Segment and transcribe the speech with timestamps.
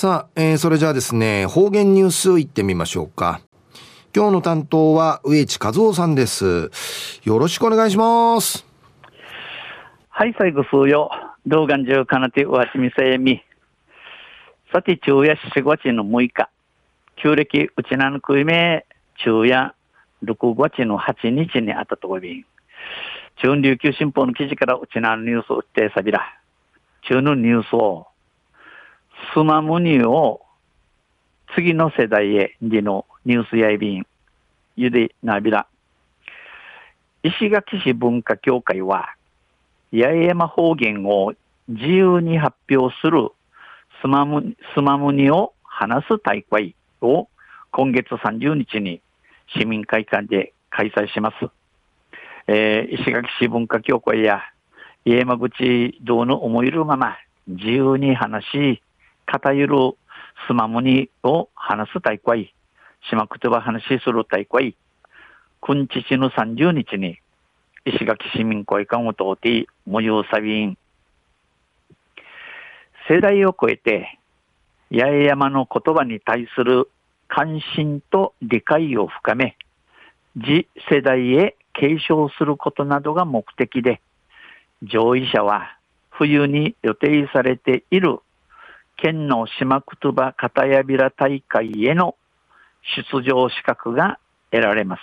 [0.00, 3.42] さあ、えー、それじゃあですね、方言ニュースいってみましょうか。
[4.16, 6.70] 今日の担当は植地和夫さんです。
[7.22, 8.64] よろしくお願いします。
[10.08, 11.10] はい、最後数よ。
[11.46, 13.42] 動画中かなてわしみせみ。
[14.72, 16.48] さて、昼夜4月の6日。
[17.16, 18.86] 旧暦うちなぬくいめ、
[19.16, 19.74] 昼夜
[20.24, 22.46] 6月の8日にあったとこびん。
[23.42, 26.22] 中琉球新報の記事からうちなぬニュースを打ってさびら。
[27.02, 28.06] 中のニュースを
[29.34, 30.42] スマムニューを
[31.54, 34.06] 次の世代へでのニュースやいびん、
[34.76, 35.66] ゆでなびら。
[37.22, 39.14] 石垣市文化協会は、
[39.92, 41.34] 八重山方言を
[41.68, 43.28] 自由に発表する
[44.00, 47.28] スマムスマムニを話す大会を
[47.72, 49.00] 今月30日に
[49.56, 51.50] 市民会館で開催します。
[52.46, 54.42] えー、石垣市文化協会や
[55.04, 57.16] 八重山口道の思いるまま
[57.46, 58.82] 自由に話し、
[59.30, 59.92] 偏る
[60.48, 62.52] スマムニを話す大会、
[63.08, 64.74] 島くとば話しする大会、
[65.60, 67.20] くんちちの30日に、
[67.84, 70.76] 石垣市民会館を通って、模様サビン。
[73.08, 74.18] 世代を超えて、
[74.90, 76.90] 八重山の言葉に対する
[77.28, 79.56] 関心と理解を深め、
[80.34, 84.00] 次世代へ継承することなどが目的で、
[84.82, 85.76] 上位者は
[86.10, 88.18] 冬に予定されている
[89.02, 92.16] 県の島くとば片やびら大会への
[93.12, 94.18] 出場資格が
[94.50, 95.00] 得られます。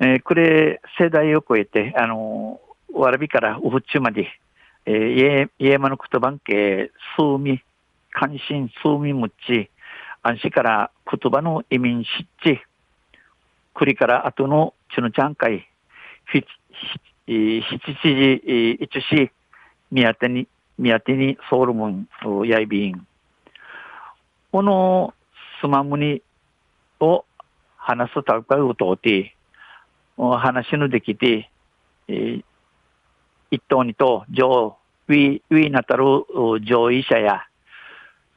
[0.00, 4.28] えー、これ、世代を超えて、あのー、わらびからウフチュまで、
[4.86, 7.62] えー、家山の言葉系、数味、
[8.12, 9.70] 関心、数味むっち、
[10.22, 12.60] 安心から言葉の移民しっち、
[13.74, 15.68] 栗から後のチュヌチャン会、
[16.32, 16.44] ひ、
[17.26, 19.30] ひ、ひちちじ、いちし、
[19.90, 20.46] 宮手に、
[20.78, 22.08] 宮手にソウルムン、
[22.46, 23.06] やいびん。
[24.52, 25.12] この
[25.60, 26.22] スマムニ
[27.00, 27.24] を
[27.76, 29.34] 話すたかうとって、
[30.16, 31.50] 話のできて、
[32.06, 32.44] えー、
[33.50, 34.76] 一頭二頭、上、
[35.08, 36.04] ウィ、ウィなたる
[36.62, 37.44] 上位者や、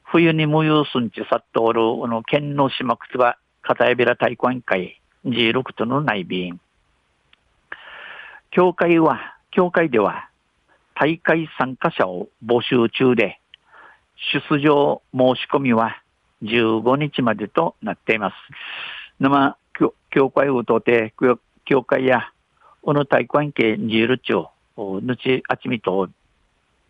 [0.03, 6.59] 冬に無有すんちさっとおる、この県の島くつは、片やびら大会会、16との内便。
[8.49, 10.30] 協会は、協会では、
[11.01, 13.39] 大会参加者を募集中で、
[14.33, 15.99] 出場申し込みは
[16.43, 18.35] 15日までとなっています。
[19.19, 19.57] 生、
[20.11, 21.11] 協会をとって、
[21.65, 22.31] 協会や、
[22.83, 24.51] この大会系にいるちょ、
[25.01, 26.07] ぬちあちみと、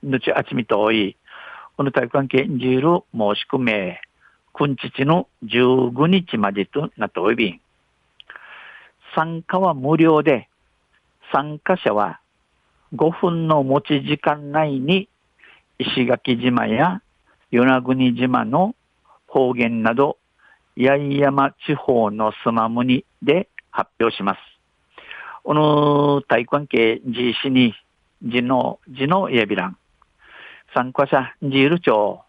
[0.04, 1.16] ぬちあちみとおい、
[1.78, 2.82] この大会系にいる
[3.14, 3.72] 申し込み、
[4.52, 7.62] くんちちの15日までとなっており、
[9.16, 10.50] 参加は無料で、
[11.32, 12.21] 参加者は
[12.94, 15.08] 5分の持ち時間内に
[15.80, 17.02] 石垣島や
[17.52, 18.76] 与那国島の
[19.28, 20.18] 方言など
[20.78, 24.40] 八重山地方のスマムニで発表します。
[25.44, 27.74] この大関係自死に
[28.22, 29.78] 字の字のやびらん。
[30.74, 32.22] 参加者ジール町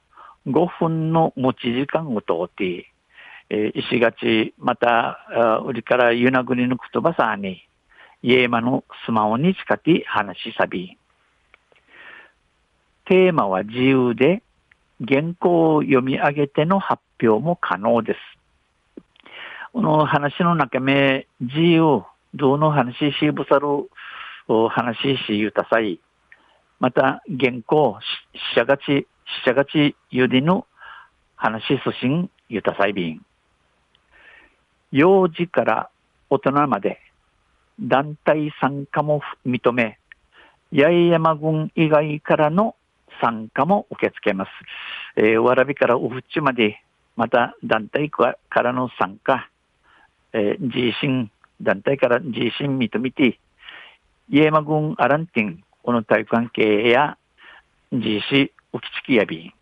[0.47, 2.87] 5分の持ち時間を通って、
[3.51, 7.63] え、石垣また、売りから与那国の言葉さに
[8.23, 10.97] イエマのスマホに使って話しさび。
[13.07, 14.43] テーマは自由で、
[15.05, 18.19] 原稿を読み上げての発表も可能です。
[19.73, 23.91] この話の中目、自由、どの話しぶさる
[24.69, 25.99] 話しゆたさい。
[26.79, 27.99] また、原稿、
[28.53, 28.83] ししゃがち、
[29.45, 30.67] しゃがちゆりの
[31.35, 33.25] 話しすしんゆたさいびん。
[34.93, 35.91] 幼児から
[36.31, 37.01] 大人まで、
[37.81, 39.99] 団体参加も認め、
[40.73, 42.77] 八重山郡以外からの
[43.21, 44.51] 参加も受け付けます。
[45.17, 46.83] えー、わらびからウフチまで、
[47.17, 49.49] また団体からの参加、
[50.33, 53.39] えー、自身、団体から自身認めて、
[54.31, 57.17] 八重山郡アランティン、この体育関係や、
[57.91, 59.53] 自身、浮きつきやび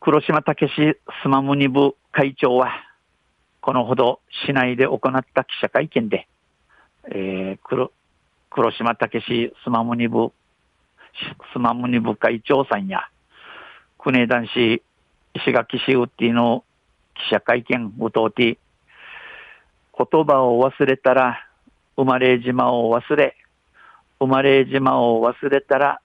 [0.00, 2.70] 黒島武史スマムニ部会長は、
[3.68, 6.26] このほど市内で行った記者会見で、
[7.10, 7.92] えー、黒
[8.48, 10.32] 黒島武史スマムニ部、
[11.52, 13.00] スマムニ部会長さんや、
[13.98, 14.82] 国男子
[15.34, 16.64] 石垣市ウッディの
[17.14, 18.56] 記者会見を通って、
[19.98, 21.46] 言葉を忘れたら
[21.98, 23.36] 生まれ島を忘れ、
[24.18, 26.00] 生まれ島を忘れたら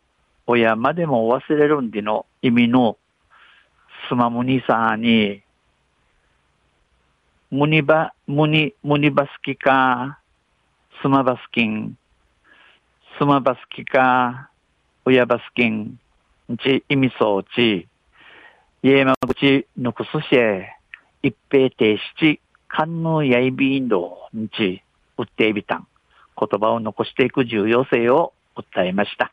[0.48, 2.98] 親までも忘れるんでの意味の
[4.10, 5.43] スマムニさんに
[7.54, 10.18] ムニバ、ムニ、ムニバスキか、
[11.04, 11.96] スマバスキン、
[13.20, 14.50] スマバスキか、
[15.06, 16.00] ウヤバスキン、
[16.64, 17.88] ち、意味そうち、
[18.82, 20.68] 家山口ぬくすしえ、
[21.22, 22.40] 一平停止
[22.70, 24.82] 関のやいびんどにち、
[25.20, 25.88] うっていびたん、
[26.36, 29.32] 言葉を残していく重要性を訴えました。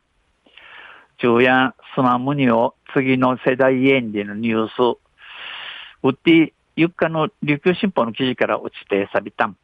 [1.22, 4.98] 中やスマムニを次の世代演でのニュース、
[6.02, 9.54] うって、ゆっかの琉球新報の記事から落ちてさびたん。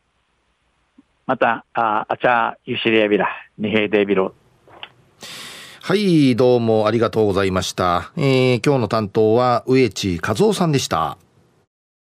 [1.25, 3.27] また、あ、あちゃ、ゆしりやびら、
[3.57, 4.35] にへいでびろ。
[5.81, 8.13] はい、どうもありがとうございました。
[8.19, 11.17] えー、今日の担当は植地和夫さんでした。